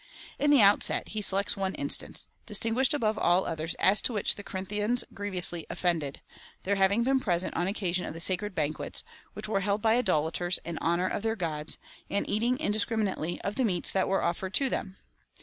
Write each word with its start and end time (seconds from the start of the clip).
In 0.39 0.49
the 0.49 0.63
outset, 0.63 1.09
he 1.09 1.21
selects 1.21 1.55
one 1.55 1.75
instance, 1.75 2.25
distinguished 2.47 2.95
above 2.95 3.19
all 3.19 3.43
the 3.43 3.49
others, 3.51 3.75
as 3.75 4.01
to 4.01 4.13
which 4.13 4.33
the 4.33 4.41
Corinthians 4.41 5.03
grievously 5.13 5.67
offended— 5.69 6.21
their 6.63 6.73
having 6.73 7.03
been 7.03 7.19
present 7.19 7.55
on 7.55 7.67
occasion 7.67 8.03
of 8.07 8.15
the 8.15 8.19
sacred 8.19 8.55
banquets, 8.55 9.03
which 9.33 9.47
were 9.47 9.59
held 9.59 9.83
by 9.83 9.97
idolaters 9.99 10.57
in 10.65 10.79
honour 10.79 11.07
of 11.07 11.21
their 11.21 11.35
gods, 11.35 11.77
and 12.09 12.27
eating 12.27 12.57
in 12.57 12.71
discriminately 12.71 13.39
of 13.41 13.53
the 13.57 13.63
meats 13.63 13.91
that 13.91 14.07
were 14.07 14.23
offered 14.23 14.55
to 14.55 14.69
them. 14.71 14.97